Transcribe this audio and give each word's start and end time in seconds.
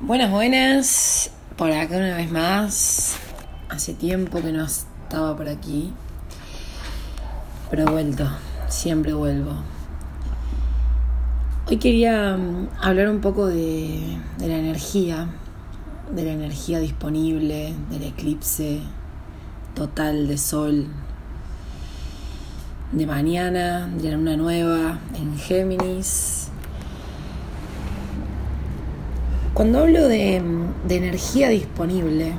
Buenas, 0.00 0.30
buenas. 0.30 1.30
Por 1.56 1.70
acá 1.70 1.96
una 1.96 2.16
vez 2.16 2.30
más. 2.30 3.16
Hace 3.68 3.94
tiempo 3.94 4.42
que 4.42 4.52
no 4.52 4.64
estaba 4.64 5.36
por 5.36 5.48
aquí. 5.48 5.92
Pero 7.70 7.84
he 7.84 7.90
vuelto. 7.90 8.28
Siempre 8.68 9.14
vuelvo. 9.14 9.52
Hoy 11.68 11.76
quería 11.76 12.36
mm, 12.36 12.70
hablar 12.82 13.08
un 13.08 13.20
poco 13.20 13.46
de, 13.46 14.18
la 14.40 14.56
energía. 14.56 15.28
De 16.12 16.24
la 16.24 16.32
energía 16.32 16.80
disponible. 16.80 17.72
Del 17.88 18.02
eclipse 18.02 18.80
total 19.74 20.26
de 20.26 20.38
sol. 20.38 20.88
De 22.90 23.06
mañana. 23.06 23.86
De 23.86 24.10
la 24.10 24.16
luna 24.16 24.36
nueva 24.36 24.98
en 25.14 25.38
Géminis 25.38 26.50
Cuando 29.54 29.78
hablo 29.78 30.08
de, 30.08 30.42
energía 30.88 31.48
disponible 31.48 32.32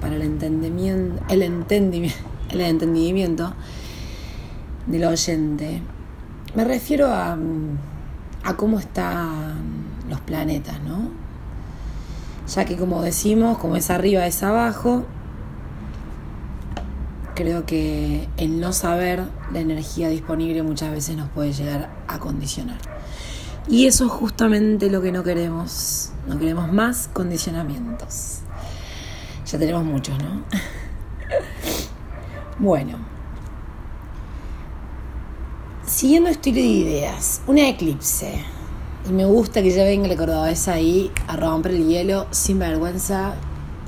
para 0.00 0.16
el 0.16 0.22
entendimiento, 0.22 1.22
el 1.28 1.42
entendimiento, 1.42 2.18
el 2.50 2.60
entendimiento 2.62 3.54
del 4.88 5.04
oyente, 5.04 5.80
me 6.56 6.64
refiero 6.64 7.06
a, 7.12 7.38
a 8.42 8.56
cómo 8.56 8.80
están 8.80 9.54
los 10.08 10.20
planetas, 10.22 10.82
¿no? 10.82 11.10
Ya 12.52 12.64
que 12.64 12.76
como 12.76 13.00
decimos, 13.02 13.58
como 13.58 13.76
es 13.76 13.88
arriba 13.90 14.26
es 14.26 14.42
abajo, 14.42 15.04
creo 17.36 17.66
que 17.66 18.26
el 18.36 18.58
no 18.58 18.72
saber 18.72 19.22
la 19.52 19.60
energía 19.60 20.08
disponible 20.08 20.64
muchas 20.64 20.90
veces 20.90 21.16
nos 21.16 21.28
puede 21.28 21.52
llegar 21.52 21.88
a 22.08 22.18
condicionar. 22.18 22.97
Y 23.68 23.86
eso 23.86 24.06
es 24.06 24.12
justamente 24.12 24.90
lo 24.90 25.02
que 25.02 25.12
no 25.12 25.22
queremos. 25.22 26.10
No 26.26 26.38
queremos 26.38 26.72
más 26.72 27.08
condicionamientos. 27.12 28.38
Ya 29.46 29.58
tenemos 29.58 29.84
muchos, 29.84 30.16
¿no? 30.18 30.42
bueno. 32.58 32.96
Siguiendo 35.86 36.30
estilo 36.30 36.56
de 36.56 36.66
ideas, 36.66 37.42
una 37.46 37.68
eclipse. 37.68 38.42
Y 39.08 39.12
me 39.12 39.26
gusta 39.26 39.62
que 39.62 39.70
ya 39.70 39.84
venga 39.84 40.06
el 40.06 40.50
esa 40.50 40.72
ahí 40.72 41.10
a 41.26 41.36
romper 41.36 41.72
el 41.72 41.86
hielo 41.86 42.26
sin 42.30 42.58
vergüenza 42.58 43.34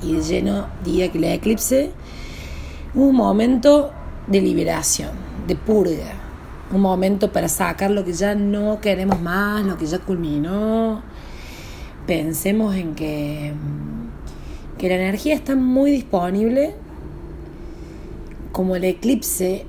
y 0.03 0.13
de 0.13 0.21
lleno 0.21 0.67
diga 0.83 1.11
que 1.11 1.19
la 1.19 1.33
eclipse 1.33 1.91
un 2.93 3.15
momento 3.15 3.91
de 4.27 4.41
liberación, 4.41 5.11
de 5.47 5.55
purga 5.55 6.20
un 6.73 6.81
momento 6.81 7.31
para 7.31 7.49
sacar 7.49 7.91
lo 7.91 8.05
que 8.05 8.13
ya 8.13 8.35
no 8.35 8.79
queremos 8.81 9.21
más, 9.21 9.65
lo 9.65 9.77
que 9.77 9.85
ya 9.85 9.99
culminó. 9.99 11.01
Pensemos 12.07 12.75
en 12.75 12.95
que, 12.95 13.53
que 14.77 14.89
la 14.89 14.95
energía 14.95 15.35
está 15.35 15.55
muy 15.55 15.91
disponible. 15.91 16.75
Como 18.51 18.75
el 18.75 18.83
eclipse 18.83 19.65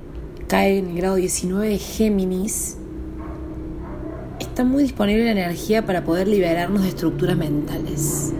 cae 0.48 0.78
en 0.78 0.91
el 0.91 0.97
grado 0.97 1.17
19 1.17 1.69
de 1.69 1.78
Géminis, 1.78 2.77
está 4.41 4.64
muy 4.64 4.83
disponible 4.83 5.25
la 5.25 5.33
energía 5.33 5.86
para 5.86 6.05
poder 6.05 6.28
liberarnos 6.28 6.83
de 6.83 6.89
estructuras 6.89 7.36
mentales. 7.36 8.33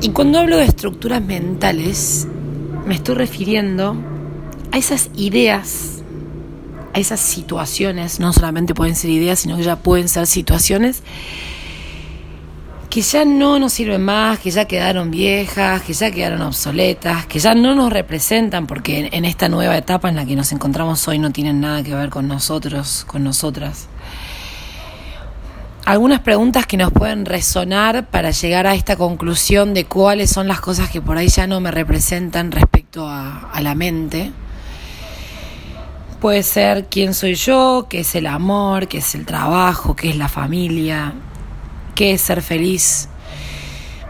Y 0.00 0.10
cuando 0.10 0.40
hablo 0.40 0.58
de 0.58 0.64
estructuras 0.64 1.22
mentales, 1.22 2.26
me 2.86 2.94
estoy 2.94 3.14
refiriendo 3.14 3.96
a 4.72 4.76
esas 4.76 5.10
ideas 5.16 5.93
esas 6.94 7.20
situaciones, 7.20 8.20
no 8.20 8.32
solamente 8.32 8.74
pueden 8.74 8.96
ser 8.96 9.10
ideas, 9.10 9.40
sino 9.40 9.56
que 9.56 9.64
ya 9.64 9.76
pueden 9.76 10.08
ser 10.08 10.26
situaciones 10.26 11.02
que 12.94 13.02
ya 13.02 13.24
no 13.24 13.58
nos 13.58 13.72
sirven 13.72 14.04
más, 14.04 14.38
que 14.38 14.52
ya 14.52 14.66
quedaron 14.66 15.10
viejas, 15.10 15.82
que 15.82 15.92
ya 15.92 16.12
quedaron 16.12 16.42
obsoletas, 16.42 17.26
que 17.26 17.40
ya 17.40 17.52
no 17.52 17.74
nos 17.74 17.92
representan 17.92 18.68
porque 18.68 19.10
en 19.10 19.24
esta 19.24 19.48
nueva 19.48 19.76
etapa 19.76 20.08
en 20.08 20.14
la 20.14 20.24
que 20.24 20.36
nos 20.36 20.52
encontramos 20.52 21.08
hoy 21.08 21.18
no 21.18 21.32
tienen 21.32 21.60
nada 21.60 21.82
que 21.82 21.92
ver 21.92 22.08
con 22.08 22.28
nosotros, 22.28 23.04
con 23.08 23.24
nosotras. 23.24 23.88
Algunas 25.84 26.20
preguntas 26.20 26.66
que 26.66 26.76
nos 26.76 26.92
pueden 26.92 27.26
resonar 27.26 28.06
para 28.10 28.30
llegar 28.30 28.68
a 28.68 28.76
esta 28.76 28.94
conclusión 28.94 29.74
de 29.74 29.86
cuáles 29.86 30.30
son 30.30 30.46
las 30.46 30.60
cosas 30.60 30.88
que 30.88 31.02
por 31.02 31.16
ahí 31.16 31.26
ya 31.26 31.48
no 31.48 31.58
me 31.58 31.72
representan 31.72 32.52
respecto 32.52 33.08
a, 33.08 33.50
a 33.50 33.60
la 33.60 33.74
mente 33.74 34.30
Puede 36.24 36.42
ser 36.42 36.86
quién 36.86 37.12
soy 37.12 37.34
yo, 37.34 37.86
qué 37.90 38.00
es 38.00 38.14
el 38.14 38.26
amor, 38.26 38.88
qué 38.88 38.96
es 38.96 39.14
el 39.14 39.26
trabajo, 39.26 39.94
qué 39.94 40.08
es 40.08 40.16
la 40.16 40.30
familia, 40.30 41.12
qué 41.94 42.14
es 42.14 42.22
ser 42.22 42.40
feliz. 42.40 43.10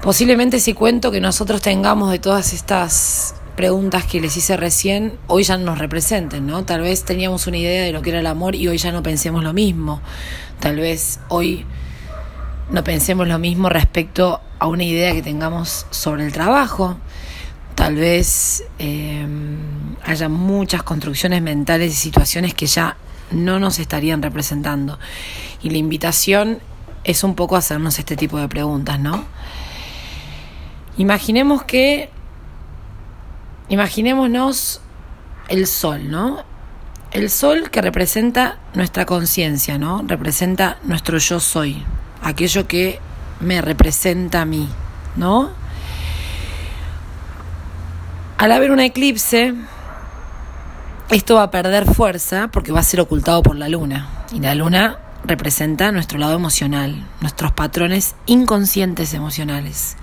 Posiblemente 0.01 0.61
si 0.61 0.75
cuento 0.75 1.11
que 1.11 1.21
nosotros 1.21 1.61
tengamos 1.61 2.13
de 2.13 2.21
todas 2.21 2.53
estas 2.53 3.35
preguntas 3.57 4.05
que 4.05 4.21
les 4.21 4.37
hice 4.37 4.57
recién, 4.57 5.19
hoy 5.27 5.43
ya 5.43 5.57
no 5.57 5.65
nos 5.65 5.81
representen, 5.81 6.47
¿no? 6.47 6.65
Tal 6.65 6.83
vez 6.83 7.03
teníamos 7.05 7.49
una 7.49 7.57
idea 7.57 7.83
de 7.83 7.91
lo 7.91 8.01
que 8.01 8.11
era 8.11 8.21
el 8.21 8.29
amor 8.29 8.55
y 8.55 8.69
hoy 8.69 8.79
ya 8.79 8.93
no 8.93 9.03
pensemos 9.03 9.43
lo 9.43 9.53
mismo. 9.53 10.01
Tal 10.61 10.77
vez 10.77 11.19
hoy 11.31 11.67
no 12.71 12.85
pensemos 12.85 13.27
lo 13.27 13.41
mismo 13.41 13.71
respecto 13.71 14.41
a 14.61 14.69
una 14.69 14.85
idea 14.85 15.13
que 15.15 15.23
tengamos 15.23 15.87
sobre 15.91 16.25
el 16.25 16.33
trabajo. 16.33 16.97
Tal 17.75 17.97
vez 17.97 18.65
eh, 18.79 19.27
haya 20.05 20.29
muchas 20.29 20.83
construcciones 20.83 21.43
mentales 21.43 21.93
y 21.93 21.97
situaciones 21.97 22.55
que 22.55 22.67
ya 22.67 22.97
no 23.31 23.59
nos 23.59 23.79
estarían 23.79 24.23
representando. 24.23 24.99
Y 25.63 25.71
la 25.71 25.79
invitación 25.79 26.61
es 27.05 27.25
un 27.25 27.35
poco 27.35 27.57
hacernos 27.57 27.99
este 27.99 28.17
tipo 28.17 28.39
de 28.39 28.49
preguntas, 28.49 28.99
¿no? 28.99 29.25
Imaginemos 30.97 31.65
que, 31.65 32.11
imaginémonos 33.69 34.81
el 35.49 35.67
sol, 35.67 36.11
¿no? 36.11 36.45
El 37.13 37.31
sol 37.31 37.71
que 37.71 37.83
representa 37.83 38.59
nuestra 38.75 39.05
conciencia, 39.05 39.79
¿no? 39.79 40.03
Representa 40.07 40.79
nuestro 40.85 41.19
yo 41.19 41.41
soy, 41.41 41.83
aquello 42.23 42.67
que 42.67 43.01
me 43.41 43.61
representa 43.61 44.43
a 44.43 44.45
mí, 44.45 44.69
¿no? 45.17 45.51
Al 48.45 48.53
haber 48.53 48.73
un 48.73 48.81
eclipse, 48.81 49.55
esto 51.09 51.37
va 51.37 51.45
a 51.45 51.51
perder 51.51 51.87
fuerza 51.87 52.51
porque 52.53 52.73
va 52.73 52.81
a 52.81 52.83
ser 52.83 53.01
ocultado 53.01 53.43
por 53.43 53.57
la 53.57 53.71
luna. 53.71 54.27
Y 54.35 54.41
la 54.41 54.55
luna 54.55 54.99
representa 55.25 55.93
nuestro 55.93 56.19
lado 56.19 56.35
emocional, 56.35 57.09
nuestros 57.23 57.53
patrones 57.53 58.17
inconscientes 58.27 59.15
emocionales. 59.15 59.97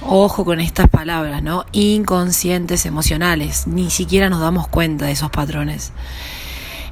Ojo 0.00 0.46
con 0.46 0.58
estas 0.58 0.88
palabras, 0.88 1.42
¿no? 1.42 1.66
Inconscientes 1.72 2.86
emocionales. 2.86 3.66
Ni 3.66 3.90
siquiera 3.90 4.30
nos 4.30 4.40
damos 4.40 4.68
cuenta 4.68 5.04
de 5.04 5.12
esos 5.12 5.30
patrones. 5.30 5.92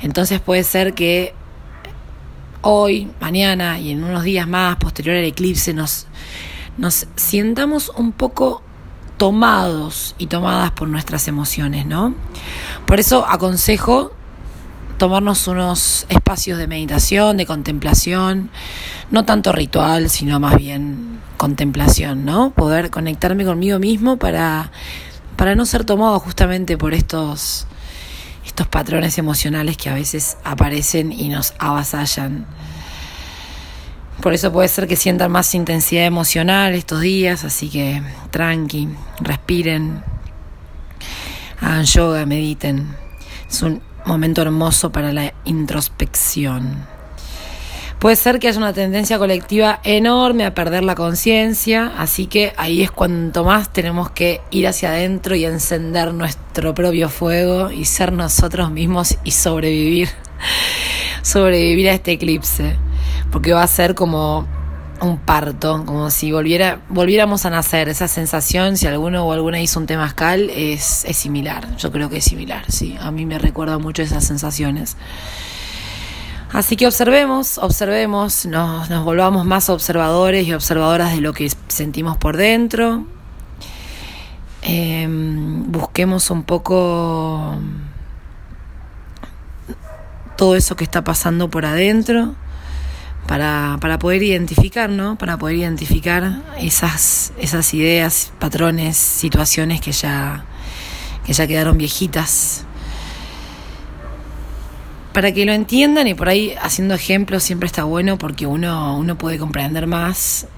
Entonces 0.02 0.38
puede 0.38 0.64
ser 0.64 0.92
que 0.92 1.32
hoy, 2.60 3.10
mañana 3.22 3.80
y 3.80 3.92
en 3.92 4.04
unos 4.04 4.22
días 4.22 4.46
más, 4.46 4.76
posterior 4.76 5.16
al 5.16 5.24
eclipse, 5.24 5.72
nos, 5.72 6.08
nos 6.76 7.06
sientamos 7.16 7.88
un 7.96 8.12
poco 8.12 8.62
tomados 9.16 10.14
y 10.19 10.26
tomadas 10.26 10.72
por 10.72 10.88
nuestras 10.88 11.28
emociones, 11.28 11.86
¿no? 11.86 12.14
Por 12.86 13.00
eso 13.00 13.26
aconsejo 13.26 14.12
tomarnos 14.98 15.47
unos 15.48 16.06
espacios 16.08 16.58
de 16.58 16.66
meditación, 16.66 17.36
de 17.36 17.47
contemplación, 17.47 18.50
no 19.10 19.25
tanto 19.25 19.52
ritual, 19.52 20.08
sino 20.10 20.41
más 20.41 20.56
bien 20.56 21.20
contemplación, 21.36 22.25
¿no? 22.25 22.50
Poder 22.50 22.91
conectarme 22.91 23.44
conmigo 23.44 23.78
mismo 23.78 24.16
para, 24.16 24.70
para 25.36 25.54
no 25.54 25.66
ser 25.66 25.84
tomado 25.84 26.19
justamente 26.20 26.78
por 26.78 26.94
estos, 26.94 27.66
estos 28.46 28.69
patrones 28.69 29.19
emocionales 29.19 29.76
que 29.76 29.91
a 29.91 29.94
veces 29.94 30.36
aparecen 30.44 31.12
y 31.12 31.28
nos 31.28 31.54
avasallan. 31.58 32.46
Por 34.24 34.32
eso 34.32 34.50
puede 34.50 34.68
ser 34.68 34.88
que 34.88 34.96
sientan 34.96 35.30
más 35.30 35.54
intensidad 35.54 36.06
emocional 36.06 36.75
estos 36.75 37.02
días, 37.02 37.44
así 37.44 37.69
que 37.69 38.00
tranqui, 38.31 38.88
respiren, 39.20 40.02
hagan 41.60 41.84
yoga, 41.84 42.25
mediten. 42.25 42.96
Es 43.50 43.60
un 43.60 43.82
momento 44.06 44.40
hermoso 44.40 44.90
para 44.90 45.12
la 45.12 45.34
introspección. 45.44 46.87
Puede 47.99 48.16
ser 48.16 48.38
que 48.38 48.49
haya 48.49 48.56
una 48.56 48.72
tendencia 48.72 49.19
colectiva 49.19 49.81
enorme 49.84 50.46
a 50.46 50.54
perder 50.54 50.84
la 50.84 50.94
conciencia, 50.94 51.93
así 51.99 52.25
que 52.25 52.54
ahí 52.56 52.82
es 52.82 52.90
cuanto 52.90 53.44
más 53.44 53.75
tenemos 53.75 54.08
que 54.08 54.40
ir 54.50 54.66
hacia 54.66 54.88
adentro 54.88 55.37
y 55.37 55.44
encender 55.44 56.14
nuestro 56.14 56.72
propio 56.72 57.10
fuego 57.10 57.70
y 57.70 57.84
ser 57.84 58.10
nosotros 58.10 58.70
mismos 58.70 59.19
y 59.22 59.32
sobrevivir, 59.32 60.08
sobrevivir 61.22 61.90
a 61.90 61.93
este 61.93 62.12
eclipse 62.12 62.78
porque 63.31 63.52
va 63.52 63.62
a 63.62 63.66
ser 63.66 63.94
como 63.94 64.46
un 65.00 65.19
parto, 65.19 65.84
como 65.84 66.11
si 66.11 66.32
volviéramos 66.32 67.44
a 67.44 67.50
nacer. 67.50 67.88
Esa 67.88 68.08
sensación, 68.08 68.76
si 68.76 68.87
alguno 68.87 69.25
o 69.25 69.32
alguna 69.32 69.61
hizo 69.61 69.81
un 69.81 69.87
temazcal, 69.87 70.50
es, 70.50 71.05
es 71.05 71.16
similar. 71.16 71.76
Yo 71.76 71.90
creo 71.93 72.08
que 72.08 72.19
es 72.19 72.25
similar, 72.25 72.64
sí. 72.70 72.96
A 73.00 73.11
mí 73.11 73.26
me 73.26 73.38
recuerda 73.38 73.78
mucho 73.78 74.02
esas 74.02 74.25
sensaciones. 74.25 74.96
Así 76.52 76.76
que 76.76 76.87
observemos, 76.87 77.58
observemos, 77.58 78.46
nos, 78.46 78.88
nos 78.88 79.05
volvamos 79.05 79.44
más 79.44 79.69
observadores 79.70 80.46
y 80.46 80.52
observadoras 80.52 81.12
de 81.12 81.20
lo 81.20 81.32
que 81.32 81.50
sentimos 81.69 82.16
por 82.16 82.37
dentro. 82.37 83.06
Em, 84.62 85.70
busquemos 85.70 86.31
un 86.31 86.44
poco 86.44 87.56
todo 90.37 90.56
eso 90.56 90.76
que 90.76 90.84
está 90.84 91.05
pasando 91.05 91.50
por 91.50 91.66
adentro 91.66 92.34
para, 93.26 93.79
para 93.81 93.99
poder 93.99 94.23
identificar, 94.23 94.91
¿no? 94.91 95.17
Para 95.17 95.38
poder 95.38 95.56
identificar 95.56 96.43
esas, 96.59 97.32
esas 97.38 97.73
ideas, 97.75 98.32
patrones, 98.38 98.97
situaciones 98.97 99.81
que 99.81 99.93
ya, 99.93 100.44
que 101.25 101.32
ya 101.32 101.47
quedaron 101.47 101.79
viejitas 101.79 102.67
para 105.15 105.31
que 105.31 105.47
lo 105.47 105.53
entiendan 105.53 106.09
y 106.09 106.15
por 106.15 106.29
ahí 106.29 106.55
haciendo 106.61 106.93
ejemplos 106.94 107.44
siempre 107.44 107.69
está 107.69 107.85
bueno 107.85 108.19
porque 108.19 108.47
uno, 108.47 108.99
uno 108.99 109.17
puede 109.17 109.38
comprender 109.38 109.87
más. 109.87 110.49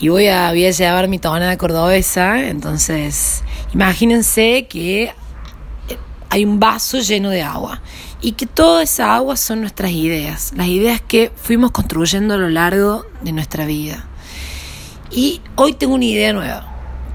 Y 0.00 0.08
voy 0.08 0.26
a, 0.26 0.50
voy 0.50 0.66
a 0.66 0.72
llevar 0.72 1.06
mi 1.06 1.20
tonada 1.20 1.56
cordobesa, 1.56 2.48
entonces 2.48 3.44
imagínense 3.72 4.66
que 4.68 5.12
hay 6.28 6.44
un 6.44 6.58
vaso 6.58 6.98
lleno 6.98 7.30
de 7.30 7.42
agua 7.42 7.80
y 8.24 8.32
que 8.32 8.46
toda 8.46 8.82
esa 8.82 9.14
agua 9.14 9.36
son 9.36 9.60
nuestras 9.60 9.90
ideas, 9.90 10.54
las 10.56 10.68
ideas 10.68 11.02
que 11.02 11.30
fuimos 11.36 11.72
construyendo 11.72 12.32
a 12.32 12.38
lo 12.38 12.48
largo 12.48 13.04
de 13.20 13.32
nuestra 13.32 13.66
vida. 13.66 14.06
Y 15.10 15.42
hoy 15.56 15.74
tengo 15.74 15.94
una 15.94 16.06
idea 16.06 16.32
nueva. 16.32 16.66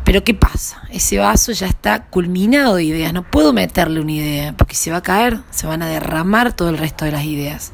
Pero 0.05 0.23
¿qué 0.23 0.35
pasa? 0.35 0.83
Ese 0.91 1.17
vaso 1.17 1.51
ya 1.51 1.65
está 1.65 2.05
culminado 2.05 2.75
de 2.75 2.83
ideas. 2.83 3.11
No 3.11 3.23
puedo 3.23 3.53
meterle 3.53 4.01
una 4.01 4.11
idea 4.11 4.53
porque 4.55 4.75
se 4.75 4.91
va 4.91 4.97
a 4.97 5.01
caer, 5.01 5.39
se 5.49 5.65
van 5.65 5.81
a 5.81 5.87
derramar 5.87 6.53
todo 6.53 6.69
el 6.69 6.77
resto 6.77 7.05
de 7.05 7.11
las 7.11 7.23
ideas. 7.23 7.71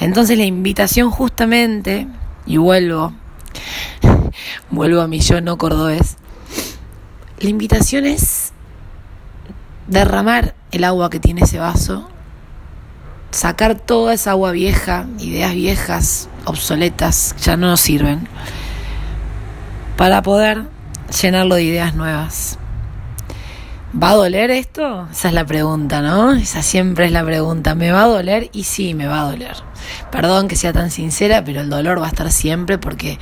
Entonces 0.00 0.38
la 0.38 0.44
invitación 0.46 1.10
justamente, 1.10 2.08
y 2.46 2.56
vuelvo, 2.56 3.12
vuelvo 4.70 5.02
a 5.02 5.08
mi 5.08 5.20
yo 5.20 5.42
no 5.42 5.58
cordobés, 5.58 6.16
la 7.38 7.50
invitación 7.50 8.06
es 8.06 8.52
derramar 9.88 10.54
el 10.72 10.84
agua 10.84 11.10
que 11.10 11.20
tiene 11.20 11.42
ese 11.42 11.58
vaso, 11.58 12.08
sacar 13.30 13.74
toda 13.74 14.14
esa 14.14 14.32
agua 14.32 14.52
vieja, 14.52 15.06
ideas 15.18 15.54
viejas, 15.54 16.28
obsoletas, 16.44 17.34
ya 17.42 17.56
no 17.56 17.68
nos 17.68 17.80
sirven, 17.80 18.28
para 19.96 20.22
poder 20.22 20.64
llenarlo 21.20 21.56
de 21.56 21.64
ideas 21.64 21.94
nuevas. 21.94 22.58
¿Va 24.02 24.10
a 24.10 24.14
doler 24.14 24.50
esto? 24.50 25.08
Esa 25.10 25.28
es 25.28 25.34
la 25.34 25.46
pregunta, 25.46 26.02
¿no? 26.02 26.34
Esa 26.34 26.62
siempre 26.62 27.06
es 27.06 27.12
la 27.12 27.24
pregunta. 27.24 27.74
¿Me 27.74 27.92
va 27.92 28.02
a 28.02 28.06
doler? 28.06 28.50
Y 28.52 28.64
sí, 28.64 28.92
me 28.92 29.06
va 29.06 29.20
a 29.20 29.30
doler. 29.30 29.56
Perdón 30.10 30.48
que 30.48 30.56
sea 30.56 30.74
tan 30.74 30.90
sincera, 30.90 31.42
pero 31.42 31.62
el 31.62 31.70
dolor 31.70 32.02
va 32.02 32.06
a 32.06 32.08
estar 32.10 32.30
siempre 32.30 32.76
porque 32.76 33.18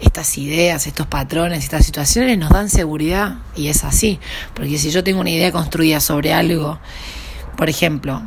estas 0.00 0.36
ideas, 0.36 0.88
estos 0.88 1.06
patrones, 1.06 1.62
estas 1.62 1.86
situaciones 1.86 2.38
nos 2.38 2.50
dan 2.50 2.70
seguridad 2.70 3.36
y 3.54 3.68
es 3.68 3.84
así. 3.84 4.18
Porque 4.52 4.78
si 4.78 4.90
yo 4.90 5.04
tengo 5.04 5.20
una 5.20 5.30
idea 5.30 5.52
construida 5.52 6.00
sobre 6.00 6.32
algo, 6.32 6.80
por 7.56 7.68
ejemplo, 7.68 8.20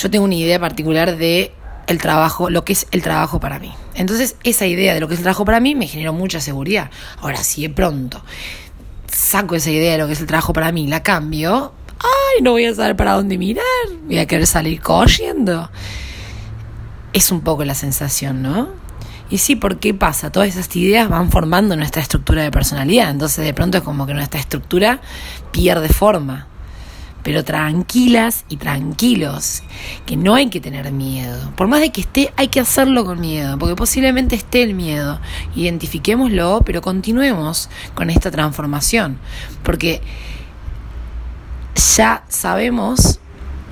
yo 0.00 0.10
tengo 0.10 0.24
una 0.24 0.34
idea 0.34 0.58
particular 0.58 1.16
de 1.16 1.52
el 1.86 1.98
trabajo, 1.98 2.48
lo 2.48 2.64
que 2.64 2.72
es 2.72 2.86
el 2.90 3.02
trabajo 3.02 3.38
para 3.38 3.58
mí. 3.58 3.72
Entonces, 3.94 4.36
esa 4.44 4.66
idea 4.66 4.94
de 4.94 5.00
lo 5.00 5.08
que 5.08 5.14
es 5.14 5.20
el 5.20 5.24
trabajo 5.24 5.44
para 5.44 5.60
mí 5.60 5.74
me 5.74 5.86
generó 5.86 6.14
mucha 6.14 6.40
seguridad. 6.40 6.90
Ahora, 7.20 7.42
si 7.42 7.62
de 7.62 7.70
pronto 7.70 8.22
saco 9.08 9.56
esa 9.56 9.70
idea 9.70 9.92
de 9.92 9.98
lo 9.98 10.06
que 10.06 10.14
es 10.14 10.20
el 10.20 10.26
trabajo 10.26 10.52
para 10.54 10.72
mí, 10.72 10.86
la 10.86 11.02
cambio, 11.02 11.74
ay, 11.98 12.42
no 12.42 12.52
voy 12.52 12.64
a 12.64 12.74
saber 12.74 12.96
para 12.96 13.12
dónde 13.12 13.36
mirar, 13.36 13.64
voy 14.06 14.18
a 14.18 14.26
querer 14.26 14.46
salir 14.46 14.80
corriendo. 14.80 15.70
Es 17.12 17.30
un 17.30 17.42
poco 17.42 17.64
la 17.64 17.74
sensación, 17.74 18.40
¿no? 18.40 18.68
Y 19.28 19.38
sí, 19.38 19.54
¿por 19.54 19.80
qué 19.80 19.92
pasa? 19.92 20.32
Todas 20.32 20.48
esas 20.48 20.74
ideas 20.76 21.08
van 21.08 21.30
formando 21.30 21.76
nuestra 21.76 22.00
estructura 22.00 22.42
de 22.42 22.50
personalidad. 22.50 23.10
Entonces, 23.10 23.44
de 23.44 23.52
pronto 23.52 23.78
es 23.78 23.84
como 23.84 24.06
que 24.06 24.14
nuestra 24.14 24.40
estructura 24.40 25.00
pierde 25.52 25.88
forma 25.88 26.46
pero 27.22 27.44
tranquilas 27.44 28.44
y 28.48 28.56
tranquilos, 28.56 29.62
que 30.06 30.16
no 30.16 30.34
hay 30.34 30.48
que 30.48 30.60
tener 30.60 30.90
miedo. 30.92 31.52
Por 31.56 31.68
más 31.68 31.80
de 31.80 31.90
que 31.90 32.00
esté, 32.00 32.32
hay 32.36 32.48
que 32.48 32.60
hacerlo 32.60 33.04
con 33.04 33.20
miedo, 33.20 33.58
porque 33.58 33.76
posiblemente 33.76 34.36
esté 34.36 34.62
el 34.62 34.74
miedo. 34.74 35.20
Identifiquémoslo, 35.54 36.62
pero 36.64 36.80
continuemos 36.80 37.68
con 37.94 38.10
esta 38.10 38.30
transformación, 38.30 39.18
porque 39.62 40.00
ya 41.96 42.24
sabemos 42.28 43.20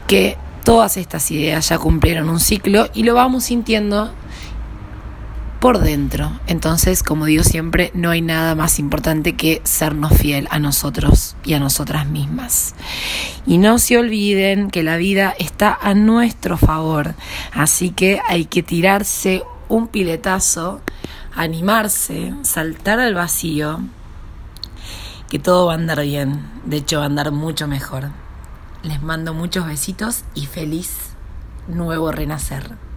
que 0.06 0.36
todas 0.64 0.96
estas 0.96 1.30
ideas 1.30 1.68
ya 1.68 1.78
cumplieron 1.78 2.28
un 2.28 2.40
ciclo 2.40 2.88
y 2.94 3.02
lo 3.02 3.14
vamos 3.14 3.44
sintiendo 3.44 4.12
por 5.60 5.81
dentro. 5.81 6.31
Entonces, 6.46 7.02
como 7.02 7.26
digo 7.26 7.43
siempre, 7.43 7.90
no 7.94 8.10
hay 8.10 8.22
nada 8.22 8.55
más 8.55 8.78
importante 8.78 9.37
que 9.37 9.60
sernos 9.64 10.12
fiel 10.12 10.49
a 10.50 10.58
nosotros 10.58 11.37
y 11.44 11.55
a 11.55 11.60
nosotras 11.60 12.06
mismas. 12.06 12.75
Y 13.46 13.58
no 13.58 13.78
se 13.78 13.99
olviden 13.99 14.70
que 14.70 14.82
la 14.82 14.96
vida 14.96 15.34
está 15.38 15.76
a 15.81 15.94
nuestro 15.94 16.56
favor, 16.56 17.14
así 17.52 17.90
que 17.90 18.20
hay 18.28 18.44
que 18.44 18.62
tirarse 18.62 19.43
un 19.69 19.88
piletazo, 19.88 20.81
animarse, 21.34 22.34
saltar 22.43 23.00
al 23.00 23.14
vacío, 23.14 23.81
que 25.28 25.38
todo 25.38 25.66
va 25.66 25.72
a 25.72 25.76
andar 25.76 26.02
bien, 26.02 26.46
de 26.64 26.78
hecho 26.78 26.99
va 26.99 27.04
a 27.04 27.06
andar 27.06 27.32
mucho 27.32 27.69
mejor. 27.69 28.11
Les 28.82 29.02
mando 29.02 29.34
muchos 29.34 29.66
besitos 29.66 30.22
y 30.34 30.46
feliz 30.46 30.90
nuevo 31.66 32.12
renacer. 32.12 32.88